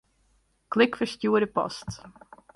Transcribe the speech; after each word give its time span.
Klik 0.75 0.97
Ferstjoerde 1.01 1.45
post. 1.59 2.01